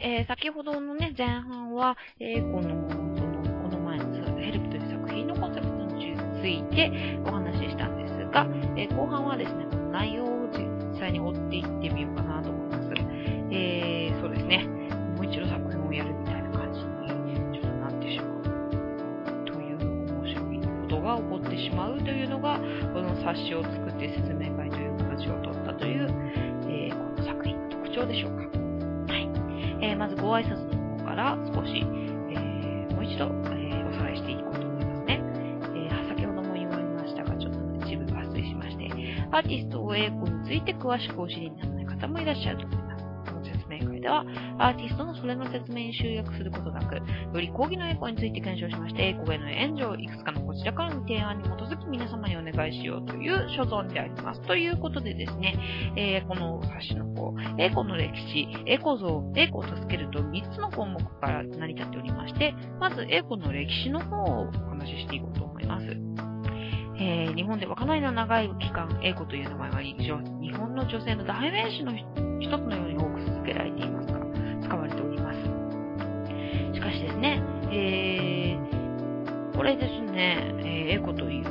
[0.00, 8.46] えー、先ほどのね、前半は、えー、この、その、この前のヘルプという作品のコンセプトについてお話ししたんですが、
[8.76, 12.88] えー、後半はですね、この内容を実際に追っていってみようかなと思います。
[13.50, 14.66] えー、そうですね、
[15.16, 18.42] もう一度作品をやるみたいな感じに、ちょっとなってしまう。
[19.44, 19.78] という
[20.14, 22.58] 面白いことが起こってしまうというのが、
[22.92, 26.06] この冊子を作って説明会という形を取ったという、
[26.68, 28.47] えー、この作品の特徴でしょうか。
[29.80, 35.22] えー、まずご挨拶の方から少し、えー、もう一度、えー、おさらいしていこうと思いますね。
[35.74, 38.90] えー、先ほども言われましたが、ちょっと一部抜粋しまして、
[39.30, 42.77] アーティストを英語について詳しくお知りにならない方もいらっしゃると
[43.84, 44.00] 思います。
[44.02, 44.24] では、
[44.58, 47.02] アーティストのそれの説明に集約することなく、よ
[47.34, 54.40] り講義の英語について検証しまして、英語への援助をいくつかのこちらからの提案に基づき皆様にお願いしようという所存であります。
[54.42, 55.54] ということでですね、
[55.96, 66.17] えー、この冊子の方、英語の歴史、英語像、英語を助けると3つの項目から成り立っておりまして、まず英語の歴史の方をお話ししていこうと思います。
[67.00, 71.92] えー、日本ではかなりの長い期間、英語という名前は日本の女性の代名詞の
[72.40, 74.18] 一つのように多く続けられていますが、
[74.60, 75.38] 使われております。
[76.74, 77.40] しかしですね、
[77.70, 81.44] えー、これですね、えー、エコという、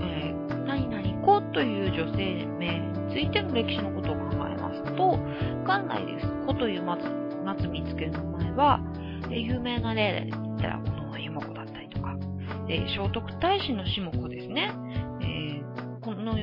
[0.00, 5.18] えー、何々子という女性名についての歴史のことを考えますと、
[5.66, 6.26] 元来です。
[6.46, 7.02] 子という松、
[7.44, 8.80] 松見つけの名前は、
[9.24, 12.16] えー、有名な例で言ったら、この湯子だったりとか、
[12.68, 14.70] え、聖徳太子の下子ですね。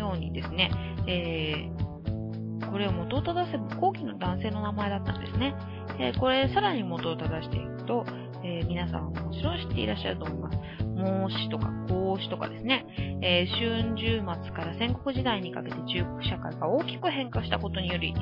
[0.02, 0.72] ようにですね、
[1.08, 5.56] えー、これを元を正せば後期の男性の名前だったんですね。
[6.00, 8.06] えこれさらに元を正していくと、
[8.44, 10.58] えー、皆さんもちろん知っていらっしゃると思います。
[11.02, 12.86] 孟子とか孔子とかですね、
[13.22, 18.14] えー、春秋末から戦国時代にかけて中国社会が大きく変化したことにより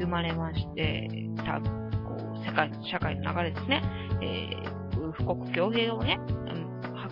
[0.00, 3.82] 生まれまして、たこう世界社会の流れですね、
[4.22, 6.18] えー、富国強兵をね、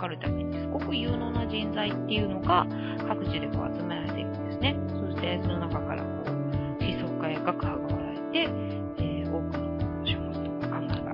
[0.00, 2.66] うん、図るためにすごく有能な人材っていうのが
[3.06, 4.76] 各地でこう集められているんですね。
[4.88, 8.38] そしてその中からこう思想家や学派が割られて、
[8.98, 11.12] えー、多くの書物とか考えが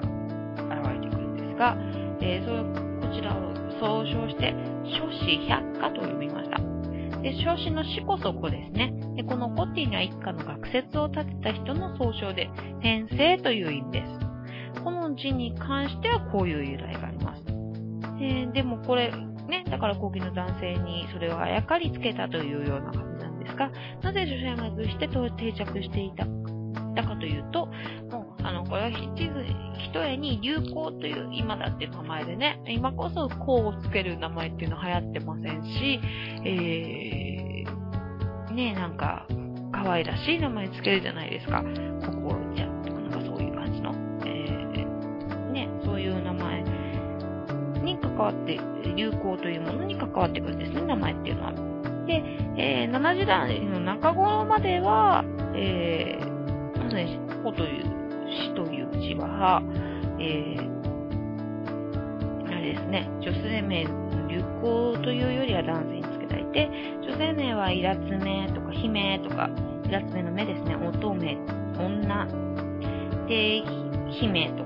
[0.80, 1.76] 現れてくるんですが、
[2.20, 4.54] えー、そこちらを総称して、
[4.84, 6.58] 書士百科と呼びました。
[7.20, 8.92] で、書士の死こそ子ですね。
[9.16, 12.48] でこの子っていうのは一家の学説を立てた人の総称で、
[12.82, 14.82] 先生という意味です。
[14.82, 17.15] この字に関してはこういう由来があります。
[18.20, 19.12] えー、でもこれ、
[19.48, 23.70] ね、だから後期の男性にそれをあやかりつけたというような感じなんですが、
[24.02, 26.26] なぜ女性がずして定着していた
[26.96, 27.66] だかというと、
[28.10, 36.00] もう、あの、これは一重に流行という今だって名前でね、今こそこうをつける名前っていうのは流行ってませんし、
[36.44, 39.26] えー、ねなんか、
[39.72, 41.62] 可愛らしい名前つけるじゃないですか。
[42.00, 42.75] 心ちゃん
[48.16, 48.58] 関わって、
[48.96, 51.52] 流行というものに関わってくるんですね、名前っていうのは。
[52.06, 52.22] で、
[52.56, 57.84] えー、7時代の中頃までは、えー、まずね、子という、
[58.28, 59.62] 死という字は、
[60.18, 60.76] えー、
[62.48, 66.70] あれですね、女性名の流行というよりは男性につけられて、
[67.02, 69.50] 女性名はイラつめとか姫とか、
[69.84, 71.36] イラつめの目ですね、乙女、
[71.78, 72.26] 女、
[73.28, 73.62] で、
[74.10, 74.65] 姫とか、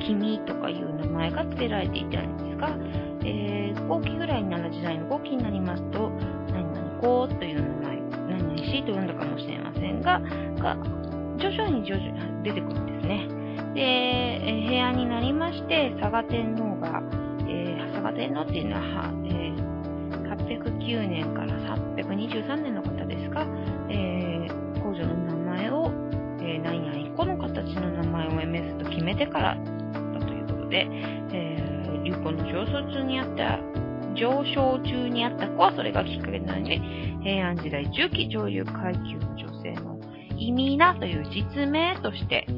[0.00, 2.76] 君とかいう名前が付けられていたんですが、
[3.24, 6.10] えー、後期ぐらいに7時代の後期になりますと、
[6.52, 10.20] 何々子という名前、何々しと読んだかもしれませんが、
[10.58, 10.76] が
[11.38, 13.28] 徐々に徐々に出てくるんですね。
[13.74, 17.02] で、え平安になりまして、佐賀天皇が、
[17.48, 19.70] えー、佐賀天皇っていうのは、えー、
[20.36, 21.54] 809年から
[21.96, 23.46] 323年の方ですが、
[23.88, 25.90] えー、皇女の名前を、
[26.40, 29.56] えー、何々個の形の名前を MS と決めてから
[30.70, 30.86] で、
[31.32, 33.58] えー、流行の上層中にあった
[34.14, 36.80] 上昇中にあった子はそれがきっかけなので、
[37.22, 39.98] 平安時代中期上流階級の女性の
[40.36, 42.52] 意味なという実名として、え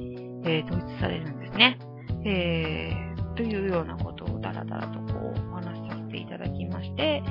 [0.60, 1.78] ー、統一されるんですね。
[2.24, 7.22] えー、というようなことをだらだらとこうお話しさせていただきまして、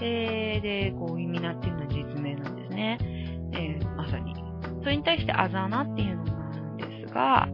[0.00, 2.98] えー、で、こう意味なっていうのは実名なんですね。
[3.52, 4.34] えー、まさに。
[4.82, 7.48] それに対してあざなっていうのがあるんですが、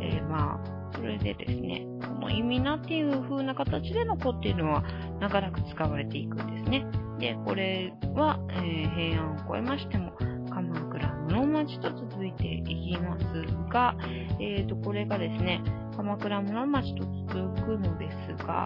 [0.00, 1.86] えー、まあ、それでですね、
[2.24, 4.82] この意味なっていう風な形での子っていうのは
[5.20, 6.86] 長らく使われていくんですね。
[7.20, 10.10] で、これは、えー、平安を超えましても、
[10.48, 13.24] 鎌倉室町と続いていきます
[13.70, 13.94] が、
[14.40, 15.62] えーと、これがですね、
[15.98, 18.64] 鎌倉室町と続くのですが、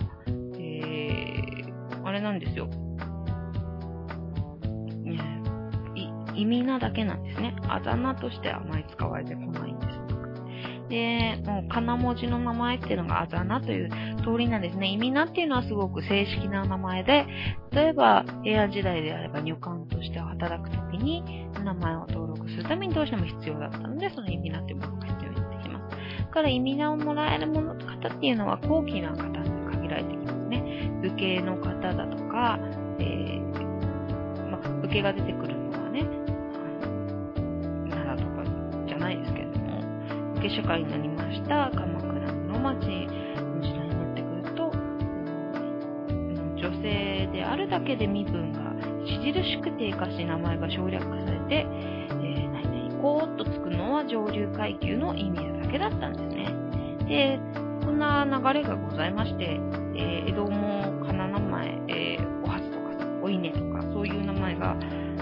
[0.57, 2.69] えー、あれなんですよ。
[6.37, 7.57] 意味なだけなんですね。
[7.67, 9.88] あざなとしてあまり使われてこないんです。
[10.89, 13.91] で、もう、金文字の名前っていうのがあざなという
[14.25, 14.89] 通りなんですね。
[14.89, 17.27] 意味なっていうのはすごく正式な名前で、
[17.73, 21.23] 例えば、平安時代であれば入管として働くときに、
[21.65, 25.97] 名前を登録するためにどうしても必要だったので、その意味なっていうものが必要になってきます。
[26.23, 30.91] だから意味名をもらえるもの方っていうのは高貴な方に限られてきますね。
[31.03, 32.59] 武家の方だとか、
[32.99, 36.07] えー、まあ、武家が出てくるのはね、
[40.47, 44.71] 社会になりました鎌倉の町の時代になってくると、
[46.57, 48.69] 女性であるだけで身分が
[49.05, 56.55] 著しく低下し名前が省略されて、えー、何々こうとつくのは上流階級の意味だけだったんですね。
[57.09, 57.41] で、
[57.85, 59.59] こんな流れがございまして、
[59.97, 62.89] えー、江戸もかな名前、えー、おはずとか
[63.23, 64.77] お稲とか、そういう名前が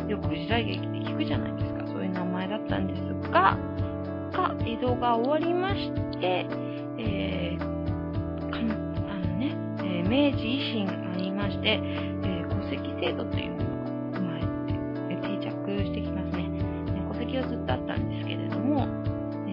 [0.09, 1.87] よく時代劇で聞くじゃないですか。
[1.87, 3.57] そういう名前だったんですが、
[4.37, 5.91] が、江戸が終わりまし
[6.21, 6.47] て、
[6.99, 13.65] えー、かあのね、えー、明治維新がありまして、えー、戸籍制度というのが
[14.13, 14.41] 生まれ
[15.17, 15.51] て、定着
[15.85, 16.51] してきますね。
[17.13, 18.87] 戸籍はずっとあったんですけれども、
[19.49, 19.51] え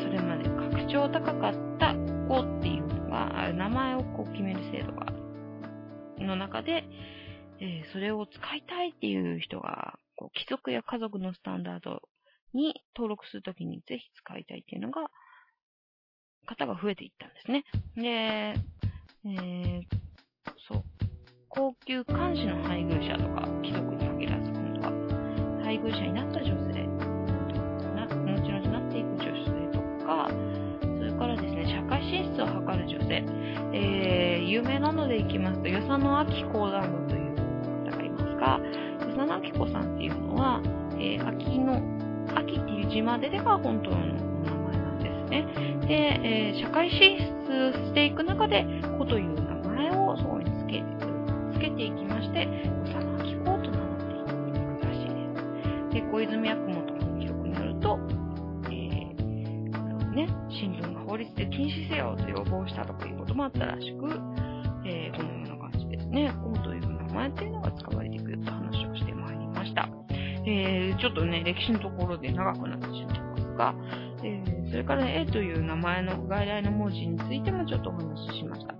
[0.00, 1.94] それまで格調高かった
[2.28, 5.06] 子っていうのが、名前をこう決める制度が、
[6.20, 6.84] の中で、
[7.58, 12.02] えー、それを使いたいっていう人が、こう貴族や家族のスタンダード
[12.54, 15.08] に登録するときにぜひ使いたいっていうのが、
[16.46, 17.64] 方が増えていったんですね。
[17.96, 18.54] で、
[19.24, 19.82] えー、
[20.68, 20.84] そう。
[21.48, 26.86] 高級監視の配偶者とか、貴族に限らず、今度は、配偶者になった女性、
[27.94, 30.28] な後々なっていく女性とか、
[30.98, 33.24] それからですね、社会進出を図る女性、
[33.72, 37.05] えー、有名なのでいきますと、与謝野明子ラン
[41.06, 41.80] えー、秋の、
[42.34, 45.46] 秋っていう字まででが本当のお名前なんですね。
[45.86, 45.94] で、
[46.24, 48.66] えー、社会進出していく中で、
[48.98, 50.82] 子という名前をそこにつけ
[51.52, 52.46] つけていきまして、
[52.84, 55.14] 与謝野明子と名乗っていくらしいで
[55.90, 55.94] す。
[55.94, 57.98] で、小泉八雲とかの記録によると、
[58.64, 64.08] えー、ね、新聞が法律で禁止せよと要望したとかいうこともあったらしく、
[70.98, 73.74] ちょっとね、歴史のところで長くなってしまいますが、
[74.22, 78.74] えー、それから、A という名前の外来の文字についてもちょっとお話ししました。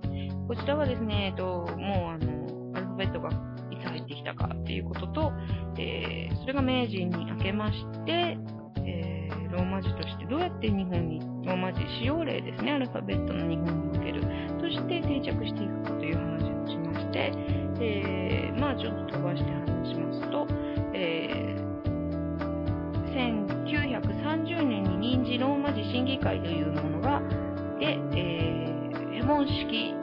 [0.47, 1.43] こちらはですね、えっと、
[1.77, 3.29] もうあの、アルファベットが
[3.69, 5.33] いつ入ってきたかっていうことと、
[5.77, 8.37] えー、それが明治に明けまして、
[8.85, 14.21] えー、ローマ字としてどうやって日本に、ローマ字使用例ですね、アルファベットの日本における、
[14.57, 17.31] として定着していくかという話をしまして、
[17.79, 20.47] えー、まあちょっと飛ばして話しますと、
[20.93, 21.36] え
[25.17, 27.19] 臨時ローマ字審議会というものが、
[27.79, 29.93] で、えー、ヘモン式、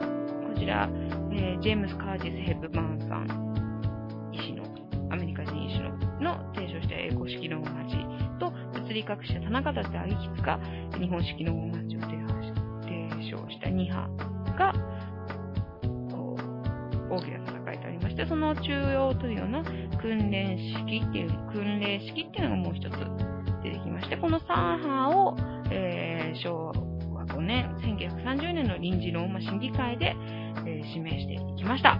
[0.53, 0.89] こちら、
[1.31, 4.63] えー、ジェームス・カージス・ヘブバーンさん、医師の、
[5.11, 7.95] アメリカ人医師の、の提唱した英語式ローマ字
[8.39, 10.59] と、物理学者田中田大吉が
[10.99, 12.15] 日本式ローマ字を提
[13.31, 14.09] 唱した2派
[14.57, 14.73] が、
[16.11, 16.35] こ
[17.09, 19.63] う、大きな戦いとありまして、その中央というような
[20.01, 23.24] 訓練式っていう、訓練式っていうのがもう一つ
[24.09, 25.37] 出てきまして、この3派を、
[25.71, 26.71] えー、昭
[27.13, 30.15] 和5年、1930年の臨時ローマ審議会で、
[30.65, 31.99] えー、指名していきました。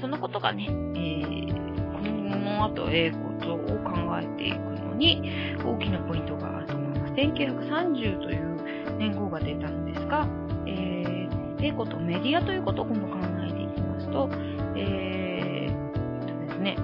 [0.00, 5.20] そのことがね、えー、この後英語とを考えていくのに
[5.64, 7.12] 大きなポイントがあると思います。
[7.14, 10.28] 1930という年号が出たのですが、
[10.66, 13.16] えー、英語とメディアということを今度考
[13.48, 14.28] えていきますと、
[14.76, 16.76] えー、とですね、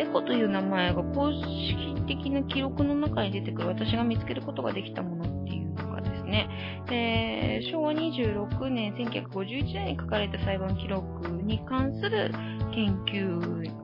[0.00, 6.48] 英語という名前が公式的な記録の中に出てくる私が見つけることができたものっていうのがですね、
[6.90, 12.32] えー、昭和26年1951年に書かれた裁判記録に関する
[12.74, 13.80] 研究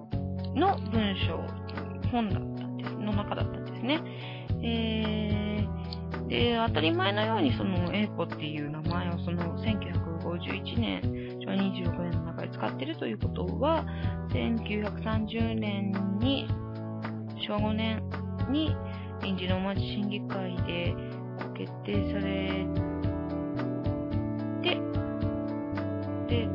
[0.54, 1.36] の文章、
[2.10, 4.00] 本だったんです、の中だったんですね。
[4.62, 11.25] えー、で、当たり前のようにその英子っていう名前をその1951年、
[12.76, 13.84] ってるということは、
[14.30, 16.46] 1930年に、
[17.46, 18.02] 昭和5年
[18.50, 18.76] に
[19.22, 20.94] 臨時の町審議会で
[21.56, 22.66] 決定され
[24.62, 24.80] て、
[26.28, 26.48] で、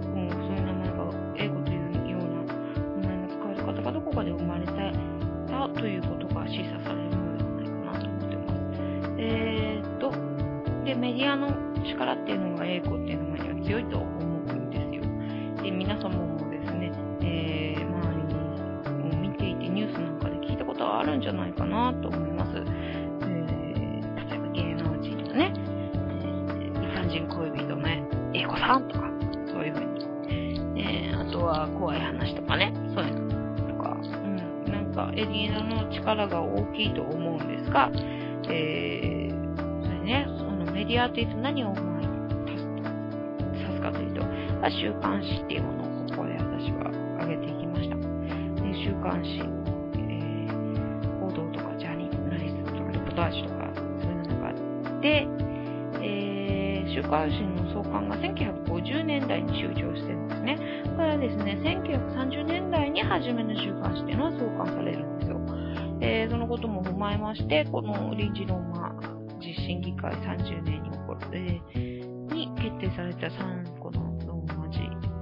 [27.11, 28.03] 人恋人のね、
[28.33, 29.09] 英子さんとか、
[29.51, 29.91] そういうふうに。
[30.77, 37.91] えー、あとは怖い話とかね、そういうのとか、うん、なんかエリーナの力が大きいと思うんですが、
[38.49, 42.07] えー、それね、そのメディアというと何を前に
[43.59, 44.21] 指すかというと、
[44.69, 46.89] 週刊誌っていうものをここで私は
[47.19, 47.95] 挙げていきました。
[47.97, 49.43] で週刊誌、
[57.11, 60.57] えー、週刊誌の創刊が1950年代に終了してるんですね。
[60.95, 65.39] これはですね、1930年代に初めの週刊誌っていうのは創刊されるんですよ。
[66.01, 68.95] えー、そのことも踏まえまして、この臨時ローマ
[69.39, 74.11] 実審議会30年に起こる、えー、に決定された3個の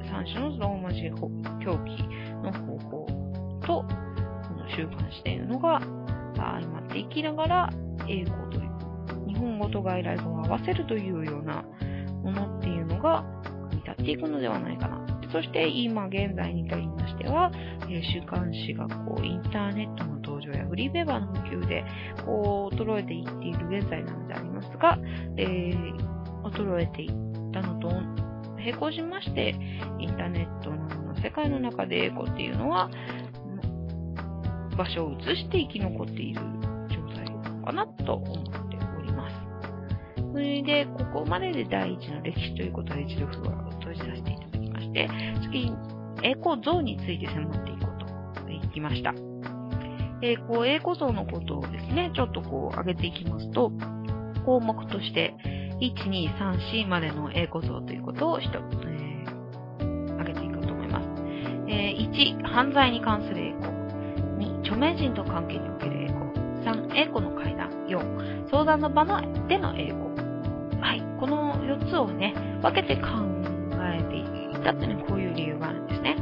[0.10, 2.04] 3種のローマ字表記
[2.44, 3.08] の方法
[3.62, 5.80] と、この習慣詞というのが
[6.36, 7.70] 相まっていきながら、
[8.08, 8.59] 英語と、
[9.40, 11.64] 本語と外来語を合わせるというような
[12.24, 13.24] ものっていうのが
[13.70, 15.06] 組み立っていくのではないかな。
[15.32, 17.52] そして今現在に至りましては、
[17.88, 21.86] え週刊誌がこうインターネットの登場やフリーペーパーの普及で
[22.26, 24.98] こう衰えていっている現在なのでありますが、
[25.38, 25.96] えー、
[26.52, 27.10] 衰えていっ
[27.54, 27.90] たのと
[28.58, 29.56] 並行しまして、
[30.00, 32.90] インターネットの世界の中でエコっていうのは、
[34.78, 36.42] 場所を移して生き残っている
[36.90, 38.69] 状態なのかなと思っております。
[40.40, 45.10] それで、ここまでで第一の歴史ということで一度ふわを閉じさせていただきまして、
[45.44, 45.78] 次に
[46.24, 49.14] エコ像について迫っていこうといきました。
[50.22, 53.70] えー、こう、エコ像のことをですね、ちょっとこう、上げていきますと、
[54.46, 55.36] 項目として、
[55.82, 61.08] 1、2、3、4までの英語像ということを一つ、えー、挙げていこうと思います。
[61.68, 63.60] えー、1、犯罪に関する英語。
[64.40, 66.20] 2、著名人と関係における英語。
[66.64, 67.72] 3、英語の会談。
[67.88, 70.09] 4、相談の場のでの英語。
[70.82, 71.04] はい。
[71.20, 73.08] この4つをね、分けて考
[73.82, 76.16] えていたっていうのはこういう理由があるんですね。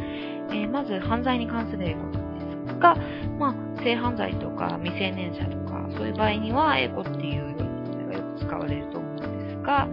[0.49, 2.17] えー、まず、犯罪に関する英語で
[2.73, 2.95] すが、
[3.39, 9.87] まあ、性犯罪とか未成年者とか、そういう場合には、英語っていうようなものがよく使われると思うんですが、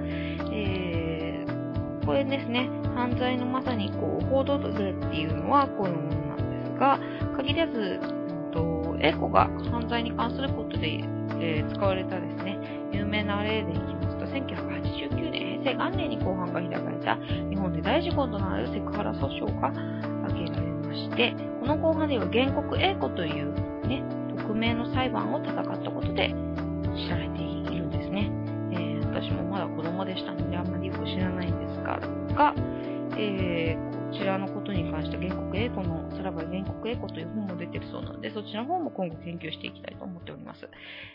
[0.52, 6.98] えー、これですね、犯罪のまさにこう報道例っていうのはこういうものなんですが、
[7.36, 11.00] 限らず、うんと、エコが犯罪に関することで、
[11.40, 12.58] えー、使われたですね、
[12.92, 13.93] 有名な例でいきますと、
[14.34, 17.16] 1989年、平成元年に公判が開かれた
[17.48, 19.68] 日本で大事故となるセクハラ訴訟が
[20.26, 23.52] 挙げられまして、この公判では原告 A 子という
[23.86, 24.02] ね、
[24.36, 26.34] 匿名の裁判を戦ったことで
[26.94, 28.30] 知られているんですね
[28.72, 29.00] え。
[29.06, 32.00] 私もまだ子供でしたのであんまりよく知らないんですが、
[32.34, 32.54] が
[33.16, 40.68] えー、こちらのことに関して原告英語の、さらば原告英語という本も出てるそうなので、そちらの方も今後研究していきたいと思っております。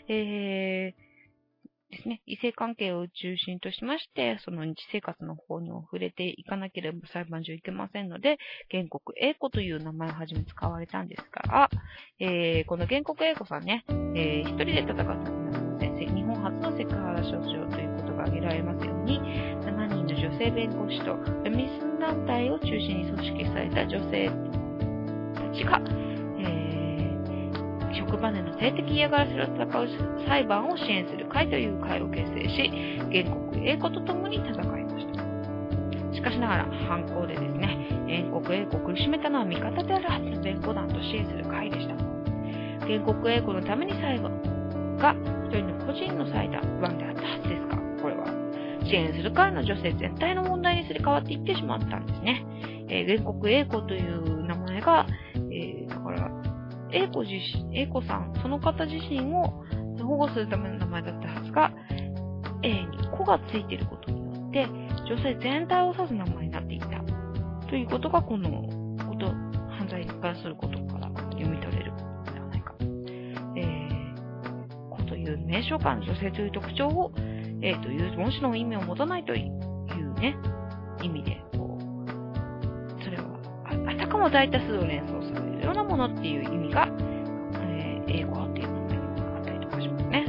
[0.08, 1.09] えー
[1.90, 8.38] ですね、異性関係を中心としまして、その日生活の方にも触れていかなければ裁判所いけませんので、
[8.70, 11.68] 原告英子という名前をはじめ使われたんですが、
[12.20, 15.04] えー、この原告英子さんね、えー、一人で戦った
[15.80, 24.30] 先生、日本初のセクハラ症状ということが挙げられますように、7人の女性弁護士とフェミス団体を中心に組織された女性
[25.34, 25.99] たちが、
[28.10, 35.22] 職場での性的嫌がらせを戦う裁判を支援する会という会を結成し、原告英子と共に戦いました。
[36.12, 41.94] しかしながら、犯行でですね、原告英子を苦しめたのは味方であるはずの弁護団と支援する会でした。
[42.84, 45.14] 原告英子のために裁判が
[45.46, 46.48] 一人の個人の裁
[46.82, 48.26] 判であったはずですが、これは
[48.84, 52.44] 支援する会の女性全体の問題にすり替わっていってしまったんですね。
[52.88, 55.06] えー、原告英子という名前が、
[56.92, 59.64] A 子自身、A 子さん、その方自身を
[60.02, 61.72] 保護するための名前だったはずが、
[62.62, 64.66] A に子がついていることによって、
[65.06, 66.86] 女性全体を指す名前になっていた。
[67.68, 68.50] ということが、この
[69.04, 72.74] こと、犯罪に関することから読み取れるのではないか。
[73.56, 77.12] えー、子という名称感の女性という特徴を、
[77.62, 80.36] A という文字の意味を持たないというね、
[81.02, 83.24] 意味で、こう、それは、
[83.88, 85.49] あたかも大多数を連想する
[85.82, 86.88] なものっていう意味が、
[87.54, 90.26] えー、英語っていうものがあったりとかしますね。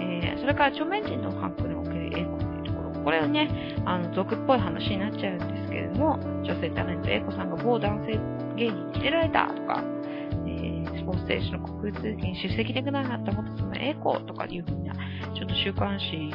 [0.00, 3.48] えー、それから著名人のハンクにおける英語っていうところ、これはね、
[3.84, 8.12] あの、俗っぽい話になっちゃうんですけれども、女性タレント英子さんが某男性
[8.56, 9.82] 芸人に捨てられたとか、
[10.46, 14.94] え、スポーツ選手の国空通勤出席できなかった元その英子とかいうふうな、
[15.34, 16.30] ちょっと週刊誌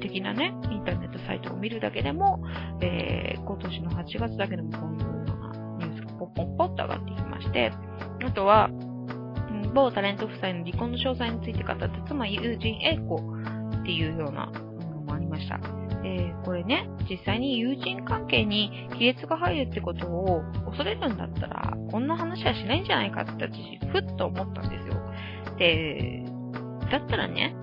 [0.00, 2.42] 的なね、インターネットサイトを見るだけでも、
[2.80, 5.09] えー、今年の8月だけでもこういう
[6.20, 7.72] ポッポッポッと上がってきまして、
[8.22, 8.68] あとは、
[9.74, 13.16] 某タレント夫妻の離婚の詳細について語った妻、友人 A 子
[13.80, 15.58] っていうようなものもありました。
[16.04, 24.94] えー、これね、実際に友人関係に亀裂が入るってことを恐れるんだったら、こんな話はしないんじゃないかって私、ふっと思ったんですよ。
[25.56, 26.24] で、
[26.90, 27.54] だったらね、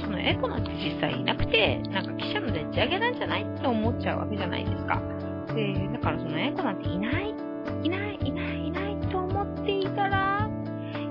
[0.00, 5.19] そのエコなんて実際いなくて、なんか記者のでっち上げなんじゃないって思っちゃうわけじゃないですか。
[5.54, 7.34] で、だからそのエコなんていない、
[7.82, 10.48] いない、いない、いないと思っていたら、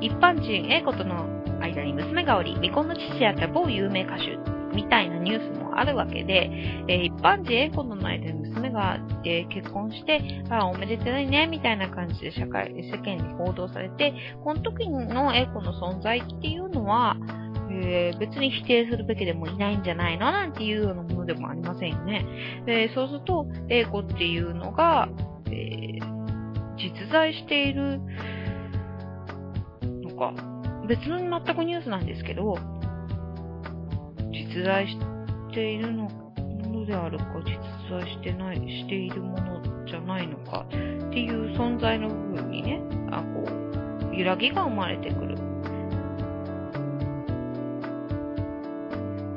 [0.01, 1.25] 一般人 A 子との
[1.62, 4.38] 間に娘がおり、離婚の父であった某有名歌手
[4.74, 6.50] みたいなニュースもあるわけで、
[6.88, 17.17] えー、一般人 A 子との間に娘が、えー、結婚して、あ、おめでたいね、みたいな感じで社会、世間に報道されて、この時の A 子の存在っていうのは、
[17.71, 20.31] えー、別に否定するべきでもいないんじゃないの？
[20.31, 22.25] なんていうようなものでもありませんよね。
[22.65, 25.07] えー、そうすると、A 子っていうのが、
[25.47, 25.99] えー、
[26.77, 28.01] 実在している
[29.83, 30.33] のか、
[30.88, 32.57] 別の全くニュースなんですけど、
[34.31, 34.97] 実在し
[35.53, 36.33] ているのも
[36.79, 37.59] のであるか、実
[37.89, 40.69] 在してない、しているものじゃないのかっ
[41.11, 43.43] ていう存在の部分にね、あこ
[44.11, 45.49] う、揺らぎが生まれてくる。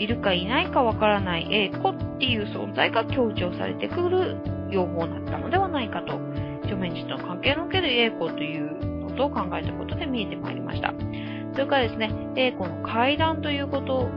[0.02, 4.36] いるかいないかわからない A 子っていう存在が強調されてくる
[4.68, 6.18] 用法だったのではないかと、
[6.64, 10.92] 著名人との関係のおける A 子ということを考えたことで見えてまいりました。
[11.52, 14.08] それからですね、A 子の階段ということ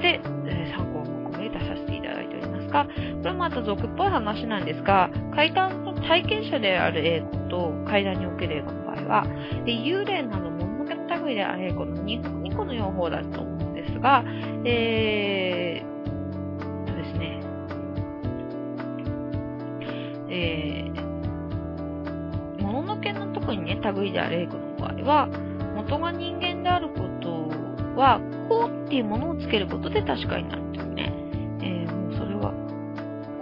[0.00, 2.90] で、え、参考を込め出させていただいておりますが、こ
[3.24, 9.26] れもまた俗っぽい話なんですが、階段の体験者である A 子と階段における A 子の場合は、
[9.66, 14.24] 幽霊など物のけの類である A 子の 2, 2個の用法だと思うんですが、
[14.64, 15.33] えー、
[23.92, 25.26] 類である A 子の場合は、
[25.74, 27.48] 元が人間であること
[28.00, 31.12] は、こうっていうものをつけることで確かになるんですね。
[31.62, 32.54] えー、もうそれは、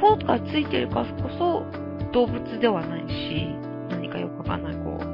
[0.01, 1.65] こうがついてるからこそ
[2.13, 3.55] 動物ではないし、
[3.91, 5.05] 何かよくわかんない、こう、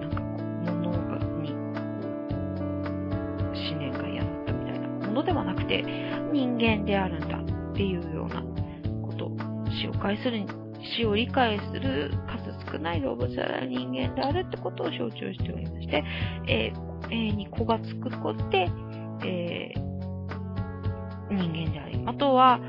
[0.00, 0.92] なんかこう、物
[1.42, 1.60] に、思
[3.78, 4.06] 念が宿っ
[4.46, 5.84] たみたいなものではなくて、
[6.32, 8.42] 人間であるんだっていうような
[9.06, 9.30] こと、
[9.70, 10.44] 死を介する、
[10.96, 12.10] 死を理解する
[12.70, 16.04] 少ない動物である人間であるってことを象徴しておりまして、
[16.46, 18.68] えーえに子がつくことで、
[19.24, 22.60] えー、人間であり、あとは、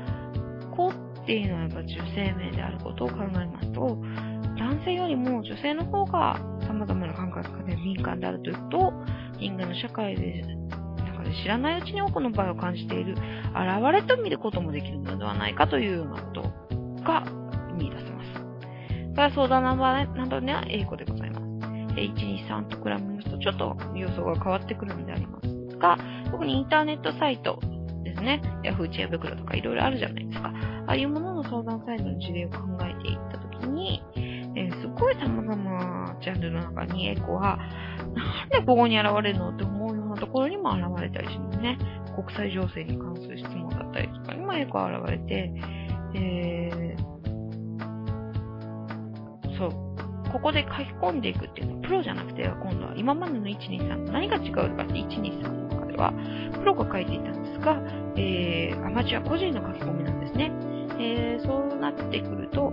[0.74, 0.92] 子っ
[1.26, 3.98] ていうのはやっぱ女性名であることを考えますと、
[4.58, 8.92] 男性よりも女性の方が様々な感覚で敏感であるというと、
[9.38, 10.42] 人間の社会で、
[11.04, 13.20] 中で知らないうちに多くの場合を感じている、現
[13.92, 16.42] れと見ることもできるのではないかというようなこと
[17.04, 17.41] が。
[19.12, 21.42] それは相談ナンバーなどには英語でございます。
[21.94, 25.98] 123と比べますとちょっと予想が変わってくるのでありますが、
[26.30, 27.60] 特にインターネットサイト
[28.04, 28.88] ですね、Yahoo!
[28.88, 30.52] 知恵袋とかいろいろあるじゃないですか。
[30.86, 34.02] ああいうものの相談サイトの事例を考えていったときに、
[34.56, 37.58] えー、すごい様々なジャンルの中にエコは、
[38.14, 41.78] なんでここに現れるのって思うようなところにも現れたりしますね。
[42.16, 45.52] 国際情勢に関する質問だったりとかにもエコは現れて、
[46.14, 46.71] えー、
[49.62, 50.32] そう。
[50.32, 56.12] ここで書き込んでいくっていうのは、プロじゃなくて、今度は今までの123と何が違うかって123の中では、
[56.54, 57.80] プロが書いていたんですが、
[58.16, 60.50] えー、アマチュア個人の書き込みなんですね。
[60.98, 62.72] えー、そうなってくると、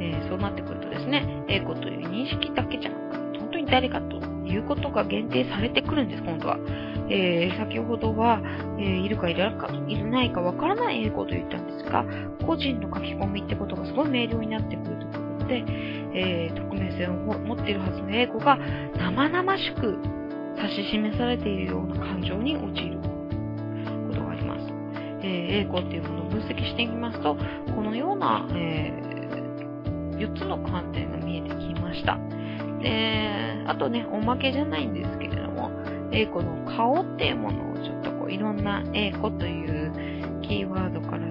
[0.00, 6.58] えー、そうなってくるとですね、英語という認識だけじゃなく、本当に誰かということが限定されてくるんです、今度は。
[7.10, 8.40] えー、先ほどは、
[8.78, 12.04] えー、いるかいらかいないかわからない英語と言ったんですが、
[12.46, 15.64] 個人の書き込みってことがすごい明瞭になってくるということで、
[16.14, 18.58] えー、匿名性を持っているはずの英語が
[18.96, 19.98] 生々しく
[20.56, 24.72] 指し示されているような感情に陥ることがあります。
[25.22, 25.30] えー、
[25.62, 27.36] 英語っていうものを分析していきますと、
[27.74, 32.18] このような、えー、4つの観点が見えてきました。
[32.80, 35.43] で、あとね、おまけじゃないんですけれど、
[36.14, 41.26] 英語の顔っていうものをちょっとこういろんな英語というキーワードから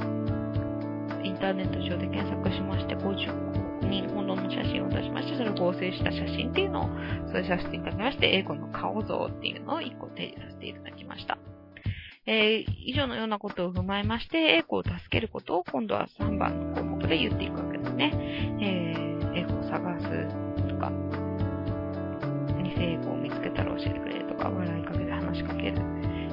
[1.23, 6.89] インターネット上で検索しまして、50人ほどの写真を出しまして、それを合成した写真っていうのを
[7.31, 11.37] 添えさせていただきまして、英語の顔像っていうのを1個提示させていただきました。
[12.25, 18.11] えー、以上のようなことを踏まえまして、英語を助けることを今度は3番の項目で言っていくわけですね。
[18.61, 20.07] えー、英語を探す
[20.67, 20.91] とか、
[22.61, 24.12] 偽英語を見つけたら教えてくれ
[25.43, 25.77] しかける、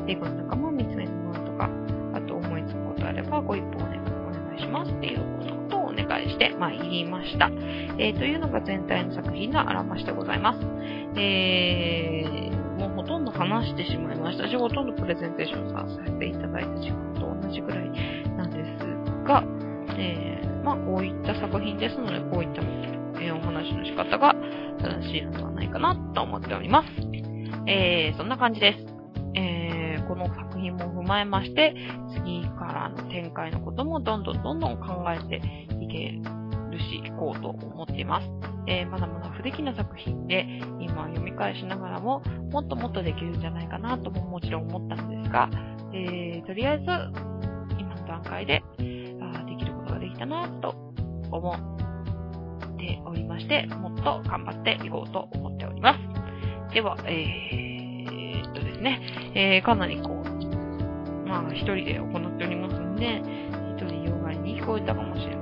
[0.06, 1.68] 英語の仲間を見つめるものとか、
[2.14, 7.50] あと思いつくことあればご一報お願いしますっていうことをお願いして、まあ、入りました。
[7.98, 10.58] えー、というのが全体の作品のあらましでございます。
[11.16, 17.90] えー、もうほとんど話してしまいましたし、ほとんどプレゼンテーションさせていただいた時間と同じぐらい
[18.36, 18.86] なんです
[19.26, 19.44] が、
[19.98, 22.62] えー、まあこういった作品ですので、こういった、
[23.20, 24.34] え、お話の仕方が
[24.80, 26.88] 正しいのではないかなと思っております。
[27.66, 28.89] えー、そんな感じです。
[30.10, 31.72] この作品も踏まえまして、
[32.16, 35.36] 次からの展開のこともどんどんどんどん考えて
[35.80, 36.18] いけ
[36.72, 38.28] るし、いこうと思っています。
[38.66, 40.48] えー、まだまだ不出来な作品で、
[40.80, 45.48] 今読み返しながらも、もっともっとできるんじゃないかなとももちろん思ったんですが、
[45.94, 46.84] えー、とりあえず、
[47.78, 48.64] 今の段階で、
[49.22, 50.74] あできることができたなと
[51.30, 56.74] 思っておりまして、もっと頑張っていこうと思っております。
[56.74, 57.69] では、えー、
[58.52, 59.00] とですね、
[59.34, 63.22] えー、かなりこう、まあ、一人で行っておりますので、
[63.76, 65.39] 一人用外に聞こえたかもしれません。